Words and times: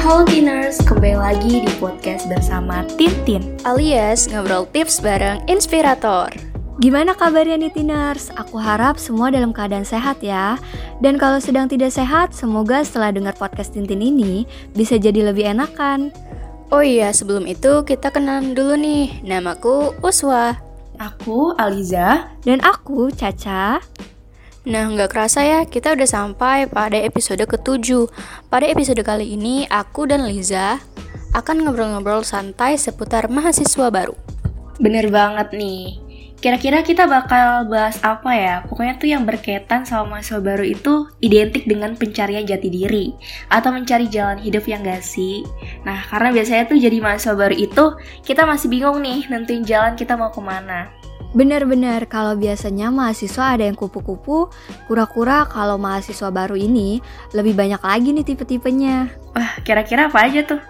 Halo 0.00 0.26
Tiners, 0.26 0.82
kembali 0.82 1.14
lagi 1.22 1.62
di 1.62 1.70
podcast 1.78 2.26
bersama 2.26 2.82
Tintin 2.98 3.54
alias 3.62 4.26
ngobrol 4.26 4.66
tips 4.74 4.98
bareng 4.98 5.38
inspirator. 5.46 6.26
Gimana 6.82 7.14
kabarnya 7.14 7.62
nih 7.62 7.70
Tiners? 7.70 8.34
Aku 8.34 8.58
harap 8.58 8.98
semua 8.98 9.30
dalam 9.30 9.54
keadaan 9.54 9.86
sehat 9.86 10.18
ya. 10.18 10.58
Dan 10.98 11.14
kalau 11.14 11.38
sedang 11.38 11.70
tidak 11.70 11.94
sehat, 11.94 12.34
semoga 12.34 12.82
setelah 12.82 13.14
dengar 13.14 13.38
podcast 13.38 13.70
Tintin 13.70 14.02
ini 14.02 14.50
bisa 14.74 14.98
jadi 14.98 15.30
lebih 15.30 15.46
enakan. 15.46 16.10
Oh 16.74 16.82
iya, 16.82 17.14
sebelum 17.14 17.46
itu 17.46 17.86
kita 17.86 18.10
kenalan 18.10 18.50
dulu 18.50 18.74
nih. 18.74 19.22
Namaku 19.22 19.94
Uswa. 20.02 20.58
Aku 20.98 21.54
Aliza. 21.54 22.34
Dan 22.42 22.58
aku 22.66 23.14
Caca. 23.14 23.78
Nah, 24.68 24.92
nggak 24.92 25.16
kerasa 25.16 25.40
ya, 25.40 25.60
kita 25.64 25.96
udah 25.96 26.04
sampai 26.04 26.68
pada 26.68 27.00
episode 27.00 27.40
ketujuh. 27.40 28.04
Pada 28.52 28.68
episode 28.68 29.00
kali 29.00 29.32
ini, 29.32 29.64
aku 29.72 30.04
dan 30.04 30.28
Liza 30.28 30.76
akan 31.32 31.64
ngobrol-ngobrol 31.64 32.20
santai 32.28 32.76
seputar 32.76 33.32
mahasiswa 33.32 33.88
baru. 33.88 34.12
Bener 34.76 35.08
banget 35.08 35.56
nih. 35.56 35.96
Kira-kira 36.40 36.80
kita 36.80 37.04
bakal 37.04 37.68
bahas 37.72 38.00
apa 38.00 38.32
ya? 38.32 38.54
Pokoknya 38.64 38.96
tuh 38.96 39.08
yang 39.08 39.28
berkaitan 39.28 39.84
sama 39.84 40.16
mahasiswa 40.16 40.40
baru 40.40 40.64
itu 40.64 41.08
identik 41.24 41.64
dengan 41.64 41.96
pencarian 41.96 42.44
jati 42.44 42.68
diri 42.72 43.12
atau 43.52 43.72
mencari 43.72 44.08
jalan 44.08 44.40
hidup 44.40 44.64
yang 44.64 44.84
gak 44.84 45.04
sih? 45.04 45.44
Nah, 45.84 46.04
karena 46.08 46.32
biasanya 46.36 46.64
tuh 46.68 46.80
jadi 46.80 46.96
mahasiswa 47.00 47.36
baru 47.36 47.56
itu 47.56 47.84
kita 48.24 48.48
masih 48.48 48.72
bingung 48.72 49.04
nih 49.04 49.24
nentuin 49.28 49.64
jalan 49.64 49.96
kita 49.96 50.16
mau 50.16 50.32
ke 50.32 50.40
mana. 50.40 50.99
Bener-bener, 51.30 52.10
kalau 52.10 52.34
biasanya 52.34 52.90
mahasiswa 52.90 53.54
ada 53.54 53.62
yang 53.62 53.78
kupu-kupu, 53.78 54.50
kura-kura 54.90 55.46
kalau 55.46 55.78
mahasiswa 55.78 56.26
baru 56.26 56.58
ini 56.58 56.98
lebih 57.30 57.54
banyak 57.54 57.78
lagi 57.78 58.10
nih 58.10 58.26
tipe-tipenya. 58.26 59.14
Wah, 59.38 59.52
kira-kira 59.62 60.10
apa 60.10 60.26
aja 60.26 60.42
tuh? 60.42 60.60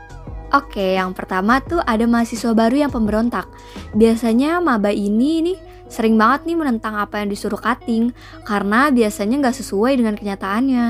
Oke, 0.52 1.00
yang 1.00 1.16
pertama 1.16 1.64
tuh 1.64 1.80
ada 1.80 2.04
mahasiswa 2.04 2.52
baru 2.52 2.76
yang 2.76 2.92
pemberontak. 2.92 3.48
Biasanya 3.96 4.60
maba 4.60 4.92
ini 4.92 5.40
nih 5.40 5.58
sering 5.88 6.20
banget 6.20 6.52
nih 6.52 6.56
menentang 6.60 6.92
apa 6.98 7.24
yang 7.24 7.32
disuruh 7.32 7.58
cutting, 7.58 8.12
karena 8.44 8.92
biasanya 8.92 9.40
nggak 9.40 9.56
sesuai 9.56 9.96
dengan 9.96 10.12
kenyataannya. 10.12 10.86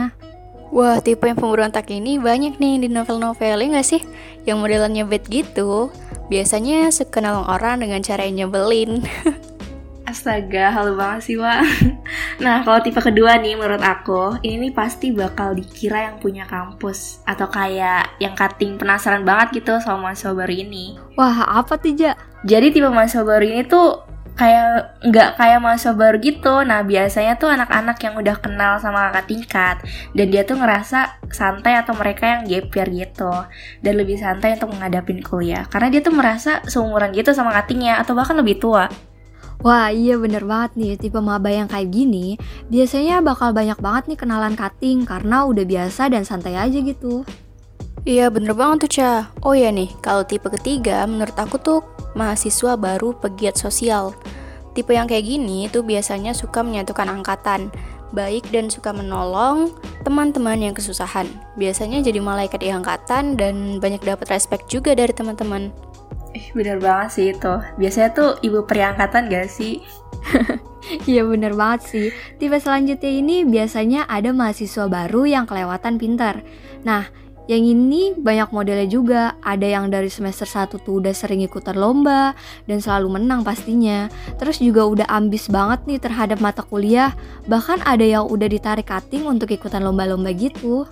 Wah, 0.75 0.99
tipe 0.99 1.31
yang 1.31 1.39
pemberontak 1.39 1.87
ini 1.95 2.19
banyak 2.19 2.59
nih 2.59 2.87
di 2.87 2.89
novel-novel, 2.91 3.59
ya 3.59 3.67
nggak 3.71 3.87
sih? 3.87 4.03
Yang 4.47 4.59
modelannya 4.67 5.05
bad 5.07 5.25
gitu. 5.31 5.95
Biasanya 6.27 6.91
suka 6.91 7.23
nolong 7.23 7.47
orang 7.47 7.83
dengan 7.87 8.03
cara 8.03 8.27
yang 8.27 8.47
nyebelin. 8.51 9.03
Astaga, 10.11 10.75
halo 10.75 10.99
banget 10.99 11.21
sih, 11.23 11.37
Wak. 11.39 11.63
Nah, 12.43 12.67
kalau 12.67 12.83
tipe 12.83 12.99
kedua 12.99 13.39
nih 13.39 13.55
menurut 13.55 13.79
aku, 13.79 14.43
ini 14.43 14.67
nih 14.67 14.73
pasti 14.75 15.15
bakal 15.15 15.55
dikira 15.55 16.11
yang 16.11 16.19
punya 16.19 16.49
kampus. 16.51 17.23
Atau 17.23 17.47
kayak 17.47 18.19
yang 18.19 18.35
cutting 18.35 18.75
penasaran 18.75 19.23
banget 19.23 19.63
gitu 19.63 19.79
sama 19.79 20.11
mahasiswa 20.11 20.35
baru 20.35 20.51
ini. 20.51 20.99
Wah, 21.15 21.63
apa 21.63 21.79
tuh, 21.79 21.95
Ja? 21.95 22.19
Jadi 22.43 22.75
tipe 22.75 22.91
mahasiswa 22.91 23.23
baru 23.23 23.45
ini 23.45 23.63
tuh 23.63 24.03
kayak 24.35 24.99
nggak 25.05 25.29
kayak 25.39 25.59
mahasiswa 25.63 25.95
baru 25.95 26.17
gitu. 26.19 26.55
Nah, 26.67 26.81
biasanya 26.83 27.39
tuh 27.39 27.53
anak-anak 27.55 27.97
yang 28.03 28.15
udah 28.19 28.37
kenal 28.43 28.73
sama 28.83 29.15
kakak 29.15 29.27
tingkat. 29.31 29.77
Dan 30.17 30.27
dia 30.35 30.43
tuh 30.43 30.59
ngerasa 30.59 31.23
santai 31.31 31.79
atau 31.79 31.95
mereka 31.95 32.27
yang 32.27 32.51
gap 32.51 32.67
year 32.73 32.89
gitu. 32.89 33.31
Dan 33.79 33.95
lebih 33.95 34.19
santai 34.19 34.59
untuk 34.59 34.75
menghadapin 34.75 35.23
kuliah. 35.23 35.69
Karena 35.71 35.87
dia 35.93 36.03
tuh 36.03 36.17
merasa 36.17 36.65
seumuran 36.67 37.15
gitu 37.15 37.31
sama 37.31 37.55
katingnya 37.55 38.03
atau 38.03 38.19
bahkan 38.19 38.35
lebih 38.35 38.59
tua. 38.59 38.91
Wah 39.61 39.93
iya 39.93 40.17
bener 40.17 40.49
banget 40.49 40.73
nih, 40.81 40.93
tipe 40.97 41.21
maba 41.21 41.53
yang 41.53 41.69
kayak 41.69 41.93
gini 41.93 42.41
biasanya 42.73 43.21
bakal 43.21 43.53
banyak 43.53 43.77
banget 43.77 44.09
nih 44.09 44.19
kenalan 44.19 44.57
cutting 44.57 45.05
karena 45.05 45.45
udah 45.45 45.69
biasa 45.69 46.09
dan 46.09 46.25
santai 46.25 46.57
aja 46.57 46.81
gitu. 46.81 47.29
Iya 48.09 48.33
bener 48.33 48.57
banget 48.57 48.89
tuh 48.89 48.93
Ca. 48.97 49.13
Oh 49.45 49.53
ya 49.53 49.69
nih, 49.69 49.93
kalau 50.01 50.25
tipe 50.25 50.49
ketiga 50.49 51.05
menurut 51.05 51.37
aku 51.37 51.61
tuh 51.61 51.85
mahasiswa 52.17 52.73
baru 52.81 53.13
pegiat 53.13 53.61
sosial. 53.61 54.17
Tipe 54.73 54.97
yang 54.97 55.05
kayak 55.05 55.29
gini 55.29 55.69
tuh 55.69 55.85
biasanya 55.85 56.33
suka 56.33 56.65
menyatukan 56.65 57.13
angkatan, 57.13 57.69
baik 58.17 58.49
dan 58.49 58.73
suka 58.73 58.97
menolong 58.97 59.77
teman-teman 60.09 60.57
yang 60.57 60.73
kesusahan. 60.73 61.29
Biasanya 61.61 62.01
jadi 62.01 62.17
malaikat 62.25 62.65
di 62.65 62.73
angkatan 62.73 63.37
dan 63.37 63.77
banyak 63.77 64.01
dapat 64.01 64.33
respect 64.33 64.73
juga 64.73 64.97
dari 64.97 65.13
teman-teman. 65.13 65.90
Eh, 66.31 66.47
bener 66.55 66.79
banget 66.79 67.09
sih 67.11 67.27
itu. 67.35 67.55
Biasanya 67.79 68.11
tuh 68.15 68.31
ibu 68.47 68.63
periangkatan 68.67 69.31
gak 69.31 69.51
sih? 69.51 69.83
Iya 71.07 71.23
bener 71.29 71.55
banget 71.55 71.81
sih. 71.87 72.09
Tipe 72.41 72.57
selanjutnya 72.57 73.13
ini 73.13 73.45
biasanya 73.47 74.11
ada 74.11 74.33
mahasiswa 74.35 74.91
baru 74.91 75.29
yang 75.29 75.45
kelewatan 75.47 76.01
pintar. 76.01 76.43
Nah, 76.83 77.07
yang 77.51 77.67
ini 77.67 78.15
banyak 78.15 78.55
modelnya 78.55 78.87
juga. 78.87 79.23
Ada 79.43 79.67
yang 79.67 79.91
dari 79.91 80.07
semester 80.07 80.47
1 80.47 80.79
tuh 80.83 81.03
udah 81.03 81.11
sering 81.11 81.43
ikutan 81.43 81.75
lomba 81.75 82.35
dan 82.71 82.79
selalu 82.79 83.21
menang 83.21 83.43
pastinya. 83.43 84.07
Terus 84.39 84.63
juga 84.63 84.87
udah 84.87 85.07
ambis 85.11 85.51
banget 85.51 85.83
nih 85.87 85.99
terhadap 85.99 86.39
mata 86.39 86.63
kuliah. 86.63 87.11
Bahkan 87.51 87.83
ada 87.83 88.07
yang 88.07 88.31
udah 88.31 88.47
ditarik 88.47 88.87
cutting 88.87 89.27
untuk 89.27 89.51
ikutan 89.51 89.83
lomba-lomba 89.83 90.31
gitu. 90.35 90.87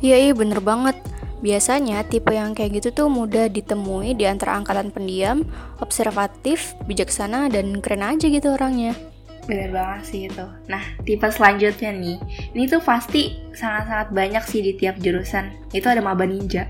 Iya, 0.00 0.28
iya 0.28 0.32
bener 0.32 0.64
banget. 0.64 0.96
Biasanya 1.38 2.02
tipe 2.02 2.34
yang 2.34 2.50
kayak 2.50 2.82
gitu 2.82 2.88
tuh 2.90 3.06
mudah 3.06 3.46
ditemui 3.46 4.18
di 4.18 4.26
antara 4.26 4.58
angkatan 4.58 4.90
pendiam, 4.90 5.46
observatif, 5.78 6.74
bijaksana, 6.90 7.46
dan 7.46 7.78
keren 7.78 8.02
aja 8.02 8.26
gitu 8.26 8.58
orangnya. 8.58 8.98
Bener 9.46 9.70
banget 9.70 10.02
sih 10.04 10.20
itu. 10.26 10.44
Nah, 10.66 10.82
tipe 11.06 11.24
selanjutnya 11.30 11.94
nih, 11.94 12.18
ini 12.58 12.64
tuh 12.66 12.82
pasti 12.82 13.38
sangat-sangat 13.54 14.10
banyak 14.10 14.44
sih 14.50 14.60
di 14.66 14.72
tiap 14.74 14.98
jurusan. 14.98 15.54
Itu 15.70 15.86
ada 15.86 16.02
maba 16.02 16.26
ninja. 16.26 16.66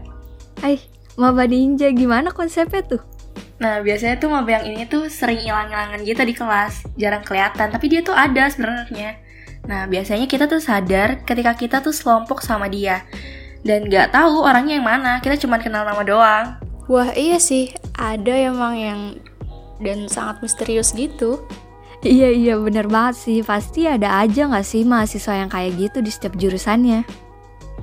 Eh, 0.61 0.79
maba 1.17 1.49
ninja 1.49 1.89
gimana 1.89 2.29
konsepnya 2.29 2.85
tuh? 2.85 3.03
Nah, 3.59 3.81
biasanya 3.81 4.21
tuh 4.21 4.31
maba 4.31 4.61
yang 4.61 4.69
ini 4.69 4.85
tuh 4.85 5.09
sering 5.09 5.41
hilang-hilangan 5.41 6.05
gitu 6.05 6.23
di 6.23 6.35
kelas, 6.37 6.85
jarang 7.01 7.25
kelihatan, 7.25 7.73
tapi 7.73 7.89
dia 7.89 8.05
tuh 8.05 8.15
ada 8.15 8.47
sebenarnya. 8.53 9.17
Nah, 9.65 9.89
biasanya 9.89 10.29
kita 10.29 10.45
tuh 10.45 10.61
sadar 10.61 11.25
ketika 11.25 11.57
kita 11.57 11.77
tuh 11.81 11.91
selompok 11.91 12.45
sama 12.45 12.69
dia 12.71 13.03
dan 13.69 13.85
nggak 13.85 14.17
tahu 14.17 14.49
orangnya 14.49 14.81
yang 14.81 14.89
mana 14.89 15.21
kita 15.21 15.37
cuma 15.37 15.61
kenal 15.61 15.85
nama 15.85 16.01
doang. 16.01 16.57
Wah 16.89 17.13
iya 17.13 17.37
sih 17.37 17.77
ada 18.01 18.33
emang 18.33 18.75
yang 18.81 19.01
dan 19.85 20.09
sangat 20.09 20.41
misterius 20.41 20.97
gitu. 20.97 21.45
Iya 22.01 22.33
iya 22.33 22.55
bener 22.57 22.89
banget 22.89 23.21
sih. 23.21 23.39
Pasti 23.45 23.85
ada 23.85 24.25
aja 24.25 24.49
nggak 24.49 24.65
sih 24.65 24.89
mahasiswa 24.89 25.45
yang 25.45 25.53
kayak 25.53 25.77
gitu 25.77 26.01
di 26.01 26.09
setiap 26.09 26.33
jurusannya? 26.41 27.05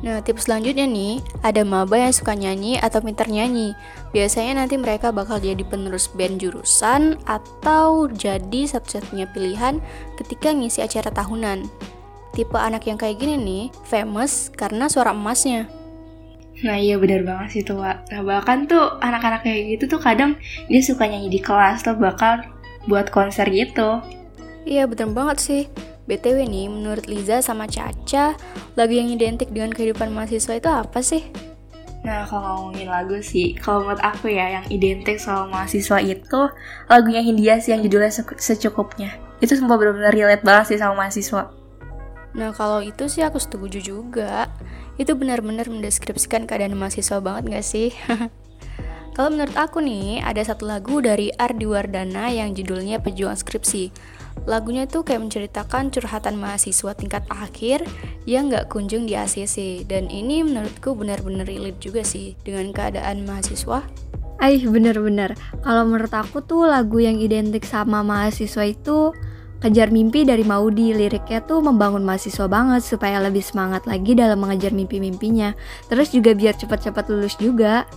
Nah, 0.03 0.19
tips 0.19 0.45
selanjutnya 0.45 0.85
nih, 0.85 1.23
ada 1.39 1.63
maba 1.63 1.95
yang 1.95 2.11
suka 2.11 2.35
nyanyi 2.35 2.75
atau 2.77 2.99
pintar 2.99 3.31
nyanyi. 3.31 3.71
Biasanya 4.11 4.59
nanti 4.59 4.75
mereka 4.75 5.09
bakal 5.09 5.39
jadi 5.39 5.63
penerus 5.63 6.11
band 6.11 6.43
jurusan 6.43 7.15
atau 7.23 8.11
jadi 8.11 8.67
satu-satunya 8.67 9.31
pilihan 9.31 9.79
ketika 10.19 10.51
ngisi 10.51 10.83
acara 10.83 11.09
tahunan 11.15 11.65
tipe 12.35 12.59
anak 12.59 12.83
yang 12.85 12.99
kayak 12.99 13.17
gini 13.17 13.39
nih 13.39 13.63
famous 13.87 14.51
karena 14.53 14.91
suara 14.91 15.15
emasnya. 15.15 15.71
Nah 16.61 16.75
iya 16.75 16.99
benar 16.99 17.23
banget 17.23 17.49
sih 17.55 17.63
tuh 17.63 17.79
Wak. 17.79 18.11
Nah 18.11 18.21
bahkan 18.23 18.67
tuh 18.67 18.99
anak-anak 18.99 19.47
kayak 19.47 19.79
gitu 19.79 19.95
tuh 19.95 20.01
kadang 20.03 20.35
dia 20.67 20.83
suka 20.83 21.07
nyanyi 21.07 21.31
di 21.31 21.39
kelas 21.39 21.83
tuh 21.83 21.95
bakal 21.95 22.43
buat 22.85 23.07
konser 23.09 23.47
gitu. 23.49 24.03
Iya 24.67 24.85
bener 24.85 25.15
banget 25.15 25.37
sih. 25.39 25.63
BTW 26.05 26.45
nih, 26.45 26.69
menurut 26.69 27.09
Liza 27.09 27.41
sama 27.41 27.65
Caca, 27.65 28.37
lagu 28.77 28.93
yang 28.93 29.09
identik 29.09 29.49
dengan 29.49 29.73
kehidupan 29.73 30.13
mahasiswa 30.13 30.53
itu 30.53 30.69
apa 30.69 31.01
sih? 31.01 31.25
Nah, 32.05 32.21
kalau 32.29 32.69
ngomongin 32.69 32.93
lagu 32.93 33.17
sih, 33.25 33.57
kalau 33.57 33.81
menurut 33.81 34.05
aku 34.05 34.29
ya, 34.29 34.61
yang 34.61 34.65
identik 34.69 35.17
sama 35.17 35.49
mahasiswa 35.49 35.97
itu 36.05 36.41
lagunya 36.85 37.25
Hindia 37.25 37.57
sih 37.57 37.73
yang 37.73 37.81
judulnya 37.81 38.13
secukupnya. 38.37 39.17
Itu 39.41 39.57
semua 39.57 39.81
benar-benar 39.81 40.13
relate 40.13 40.45
banget 40.45 40.65
sih 40.69 40.77
sama 40.77 40.93
mahasiswa. 41.09 41.49
Nah 42.35 42.51
kalau 42.51 42.83
itu 42.83 43.07
sih 43.07 43.23
aku 43.23 43.39
setuju 43.39 43.79
juga. 43.79 44.51
Itu 44.99 45.15
benar-benar 45.15 45.71
mendeskripsikan 45.71 46.47
keadaan 46.47 46.75
mahasiswa 46.75 47.19
banget 47.23 47.43
gak 47.59 47.65
sih? 47.65 47.89
kalau 49.15 49.31
menurut 49.31 49.55
aku 49.55 49.79
nih 49.79 50.19
Ada 50.23 50.51
satu 50.51 50.67
lagu 50.67 50.99
dari 50.99 51.31
Ardi 51.35 51.63
Wardana 51.67 52.31
yang 52.31 52.51
judulnya 52.51 52.99
Pejuang 52.99 53.39
Skripsi. 53.39 53.91
Lagunya 54.43 54.83
tuh 54.83 55.07
kayak 55.07 55.31
menceritakan 55.31 55.95
curhatan 55.95 56.35
mahasiswa 56.35 56.91
tingkat 56.91 57.23
akhir 57.31 57.87
yang 58.27 58.51
gak 58.51 58.67
kunjung 58.67 59.07
di 59.07 59.15
ACC 59.15 59.87
Dan 59.87 60.11
ini 60.11 60.43
menurutku 60.43 60.91
benar-benar 60.91 61.47
relate 61.47 61.79
juga 61.79 62.03
sih 62.03 62.35
dengan 62.43 62.75
keadaan 62.75 63.23
mahasiswa. 63.23 63.87
Aih 64.43 64.67
bener-bener 64.67 65.39
Kalau 65.63 65.87
menurut 65.87 66.11
aku 66.11 66.43
tuh 66.43 66.67
lagu 66.67 66.99
yang 66.99 67.15
identik 67.15 67.63
sama 67.63 68.03
mahasiswa 68.03 68.67
itu 68.67 69.15
Kejar 69.65 69.89
Mimpi 69.89 70.21
dari 70.21 70.45
Maudi. 70.45 70.93
Liriknya 70.93 71.41
tuh 71.41 71.57
membangun 71.57 72.05
mahasiswa 72.05 72.45
banget 72.45 72.85
supaya 72.85 73.17
lebih 73.17 73.41
semangat 73.41 73.89
lagi 73.89 74.13
dalam 74.13 74.37
mengejar 74.37 74.69
mimpi-mimpinya. 74.69 75.57
Terus 75.89 76.13
juga 76.13 76.37
biar 76.37 76.53
cepat-cepat 76.53 77.09
lulus 77.09 77.33
juga. 77.41 77.89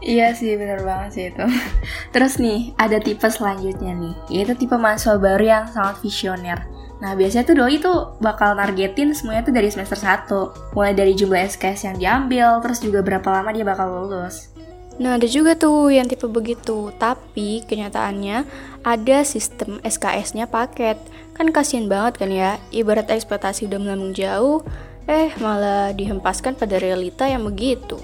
Iya 0.00 0.32
sih, 0.32 0.56
bener 0.56 0.80
banget 0.80 1.10
sih 1.12 1.24
itu. 1.28 1.44
Terus 2.16 2.40
nih, 2.40 2.72
ada 2.80 2.96
tipe 2.96 3.28
selanjutnya 3.28 3.92
nih, 3.92 4.14
yaitu 4.32 4.56
tipe 4.56 4.72
mahasiswa 4.72 5.20
baru 5.20 5.44
yang 5.44 5.64
sangat 5.68 6.00
visioner. 6.00 6.64
Nah, 7.04 7.12
biasanya 7.12 7.44
tuh 7.44 7.56
doi 7.60 7.76
tuh 7.76 8.16
bakal 8.16 8.56
nargetin 8.56 9.12
semuanya 9.12 9.44
tuh 9.44 9.52
dari 9.52 9.68
semester 9.68 10.00
1. 10.00 10.72
Mulai 10.72 10.96
dari 10.96 11.12
jumlah 11.12 11.44
SKS 11.44 11.92
yang 11.92 11.96
diambil, 12.00 12.56
terus 12.64 12.80
juga 12.80 13.04
berapa 13.04 13.28
lama 13.28 13.52
dia 13.52 13.68
bakal 13.68 13.92
lulus. 13.92 14.51
Nah, 15.00 15.16
ada 15.16 15.24
juga 15.24 15.56
tuh 15.56 15.88
yang 15.88 16.04
tipe 16.04 16.28
begitu, 16.28 16.92
tapi 17.00 17.64
kenyataannya 17.64 18.44
ada 18.84 19.18
sistem 19.24 19.80
SKS-nya 19.80 20.44
paket. 20.50 21.00
Kan 21.32 21.48
kasihan 21.48 21.88
banget 21.88 22.20
kan 22.20 22.28
ya, 22.28 22.60
ibarat 22.68 23.08
ekspektasi 23.08 23.72
udah 23.72 23.80
melambung 23.80 24.12
jauh, 24.12 24.60
eh 25.08 25.32
malah 25.40 25.96
dihempaskan 25.96 26.60
pada 26.60 26.76
realita 26.76 27.24
yang 27.24 27.48
begitu. 27.48 27.96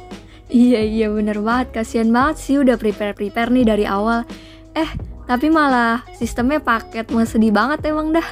Iya 0.49 0.81
iya 0.81 1.07
bener 1.13 1.45
banget, 1.45 1.77
kasihan 1.77 2.09
banget 2.09 2.41
sih 2.41 2.57
udah 2.57 2.81
prepare-prepare 2.81 3.53
nih 3.53 3.69
dari 3.69 3.85
awal. 3.85 4.25
Eh, 4.73 4.89
tapi 5.29 5.53
malah 5.53 6.09
sistemnya 6.17 6.57
paket, 6.57 7.13
mau 7.13 7.21
sedih 7.29 7.53
banget 7.53 7.85
emang 7.93 8.17
dah. 8.17 8.25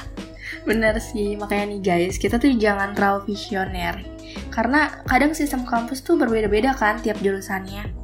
Bener 0.65 0.97
sih, 0.97 1.37
makanya 1.37 1.77
nih 1.77 1.81
guys, 1.85 2.17
kita 2.17 2.41
tuh 2.41 2.57
jangan 2.57 2.97
terlalu 2.97 3.31
visioner. 3.31 4.01
Karena 4.49 5.05
kadang 5.05 5.37
sistem 5.37 5.61
kampus 5.63 6.01
tuh 6.01 6.17
berbeda-beda 6.17 6.73
kan 6.73 6.97
tiap 7.05 7.21
jurusannya. 7.21 7.96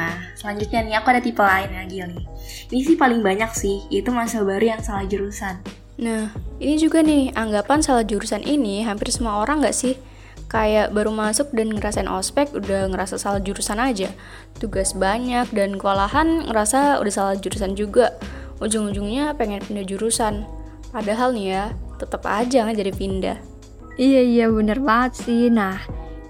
Nah, 0.00 0.16
selanjutnya 0.32 0.80
nih 0.80 0.94
aku 0.96 1.12
ada 1.12 1.20
tipe 1.20 1.44
lain 1.44 1.76
lagi 1.76 2.00
nih. 2.00 2.24
Ini 2.72 2.80
sih 2.80 2.96
paling 2.96 3.20
banyak 3.20 3.52
sih, 3.52 3.84
itu 3.92 4.08
masa 4.08 4.40
baru 4.40 4.72
yang 4.72 4.80
salah 4.80 5.04
jurusan. 5.04 5.60
Nah, 6.00 6.32
ini 6.56 6.80
juga 6.80 7.04
nih, 7.04 7.36
anggapan 7.36 7.84
salah 7.84 8.00
jurusan 8.00 8.40
ini 8.40 8.80
hampir 8.80 9.12
semua 9.12 9.44
orang 9.44 9.60
nggak 9.60 9.76
sih? 9.76 10.00
Kayak 10.48 10.96
baru 10.96 11.12
masuk 11.12 11.52
dan 11.52 11.68
ngerasain 11.76 12.08
ospek 12.08 12.48
udah 12.56 12.88
ngerasa 12.88 13.20
salah 13.20 13.44
jurusan 13.44 13.76
aja. 13.76 14.08
Tugas 14.56 14.96
banyak 14.96 15.52
dan 15.52 15.76
kewalahan 15.76 16.48
ngerasa 16.48 16.96
udah 17.04 17.12
salah 17.12 17.36
jurusan 17.36 17.76
juga. 17.76 18.16
Ujung-ujungnya 18.64 19.36
pengen 19.36 19.60
pindah 19.60 19.84
jurusan. 19.84 20.48
Padahal 20.90 21.36
nih 21.36 21.46
ya, 21.54 21.64
tetap 22.00 22.24
aja 22.24 22.64
nggak 22.64 22.78
jadi 22.80 22.92
pindah. 22.96 23.38
Iya 24.00 24.20
iya 24.24 24.46
bener 24.48 24.80
banget 24.80 25.28
sih. 25.28 25.52
Nah, 25.52 25.76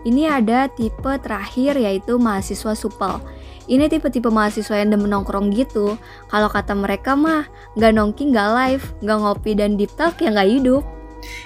ini 0.03 0.27
ada 0.27 0.67
tipe 0.69 1.13
terakhir 1.23 1.79
yaitu 1.79 2.19
mahasiswa 2.19 2.75
supel. 2.75 3.23
Ini 3.71 3.87
tipe-tipe 3.87 4.27
mahasiswa 4.27 4.83
yang 4.83 4.91
demen 4.91 5.15
nongkrong 5.15 5.55
gitu. 5.55 5.95
Kalau 6.27 6.51
kata 6.51 6.75
mereka 6.75 7.15
mah, 7.15 7.47
nggak 7.79 7.93
nongki, 7.95 8.35
nggak 8.35 8.49
live, 8.51 8.85
nggak 8.99 9.19
ngopi 9.23 9.53
dan 9.55 9.79
deep 9.79 9.95
talk 9.95 10.19
ya 10.19 10.35
nggak 10.35 10.51
hidup. 10.51 10.83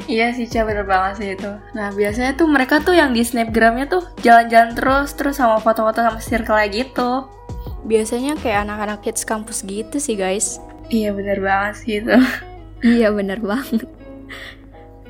Iya 0.09 0.33
sih, 0.33 0.47
Ca, 0.49 0.65
bener 0.65 0.87
banget 0.87 1.13
sih 1.21 1.29
itu. 1.35 1.51
Nah, 1.75 1.91
biasanya 1.93 2.33
tuh 2.39 2.49
mereka 2.49 2.81
tuh 2.81 2.95
yang 2.95 3.11
di 3.13 3.21
snapgramnya 3.27 3.91
tuh 3.91 4.03
jalan-jalan 4.23 4.73
terus, 4.73 5.13
terus 5.19 5.37
sama 5.37 5.59
foto-foto 5.61 6.01
sama 6.01 6.21
circle 6.23 6.65
gitu. 6.71 7.11
Biasanya 7.85 8.39
kayak 8.41 8.65
anak-anak 8.65 9.05
kids 9.05 9.27
kampus 9.27 9.61
gitu 9.67 10.01
sih, 10.01 10.17
guys. 10.17 10.63
Iya, 10.89 11.13
bener 11.13 11.43
banget 11.43 11.75
sih 11.83 11.93
itu. 12.01 12.15
iya, 12.87 13.11
bener 13.11 13.43
banget. 13.43 13.85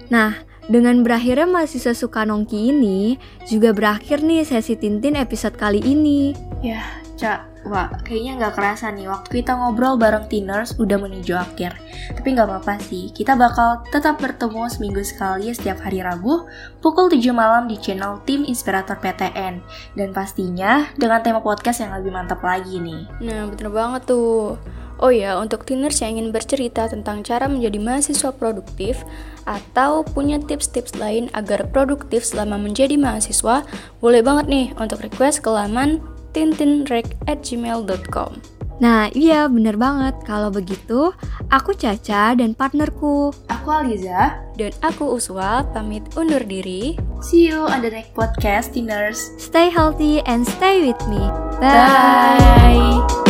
Nah, 0.09 0.41
dengan 0.65 1.05
berakhirnya 1.05 1.45
mahasiswa 1.45 1.93
suka 1.93 2.25
nongki 2.25 2.73
ini, 2.73 3.21
juga 3.45 3.77
berakhir 3.77 4.25
nih 4.25 4.49
sesi 4.49 4.81
Tintin 4.81 5.13
episode 5.13 5.61
kali 5.61 5.85
ini. 5.85 6.33
Ya, 6.65 6.81
Cak, 7.25 7.65
wah 7.73 7.89
kayaknya 8.05 8.37
nggak 8.37 8.53
kerasa 8.53 8.93
nih 8.93 9.09
waktu 9.09 9.41
kita 9.41 9.57
ngobrol 9.57 9.97
bareng 9.97 10.29
Tiners 10.29 10.77
udah 10.77 11.01
menuju 11.01 11.33
akhir. 11.33 11.73
Tapi 12.13 12.37
nggak 12.37 12.45
apa-apa 12.45 12.77
sih, 12.85 13.09
kita 13.17 13.33
bakal 13.33 13.81
tetap 13.89 14.21
bertemu 14.21 14.69
seminggu 14.69 15.01
sekali 15.01 15.49
setiap 15.49 15.81
hari 15.81 16.05
Rabu 16.05 16.45
pukul 16.85 17.09
7 17.09 17.25
malam 17.33 17.65
di 17.65 17.81
channel 17.81 18.21
Tim 18.29 18.45
Inspirator 18.45 19.01
PTN. 19.01 19.65
Dan 19.97 20.13
pastinya 20.13 20.85
dengan 21.01 21.25
tema 21.25 21.41
podcast 21.41 21.81
yang 21.81 21.97
lebih 21.97 22.13
mantap 22.13 22.45
lagi 22.45 22.77
nih. 22.77 23.09
Nah, 23.25 23.49
bener 23.49 23.73
banget 23.73 24.05
tuh. 24.05 24.61
Oh 25.01 25.09
ya, 25.09 25.41
untuk 25.41 25.65
teeners 25.65 26.05
yang 26.05 26.21
ingin 26.21 26.29
bercerita 26.29 26.93
tentang 26.93 27.25
cara 27.25 27.49
menjadi 27.49 27.81
mahasiswa 27.81 28.37
produktif 28.37 29.01
atau 29.49 30.05
punya 30.05 30.37
tips-tips 30.37 31.01
lain 31.01 31.33
agar 31.33 31.73
produktif 31.73 32.21
selama 32.21 32.61
menjadi 32.61 33.01
mahasiswa, 33.01 33.65
boleh 34.05 34.21
banget 34.21 34.47
nih 34.53 34.67
untuk 34.77 35.01
request 35.01 35.41
ke 35.41 35.49
laman 35.49 36.05
tintinrek@gmail.com. 36.35 38.55
Nah, 38.83 39.07
iya 39.15 39.47
bener 39.47 39.79
banget. 39.79 40.19
Kalau 40.27 40.51
begitu, 40.51 41.15
aku 41.47 41.79
Caca 41.79 42.35
dan 42.35 42.59
partnerku. 42.59 43.31
Aku 43.47 43.69
Aliza. 43.71 44.43
Dan 44.59 44.75
aku 44.83 45.15
Uswa, 45.15 45.63
pamit 45.71 46.03
undur 46.19 46.43
diri. 46.43 46.99
See 47.23 47.47
you 47.47 47.71
on 47.71 47.87
the 47.87 47.91
next 47.91 48.19
podcast, 48.19 48.75
Tiners. 48.75 49.31
Stay 49.39 49.71
healthy 49.71 50.27
and 50.27 50.43
stay 50.43 50.83
with 50.83 50.99
me. 51.07 51.23
Bye. 51.63 52.35
Bye. 52.43 53.24